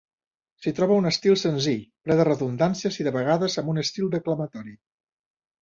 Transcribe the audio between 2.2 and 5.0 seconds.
de redundàncies i de vegades amb un estil declamatori.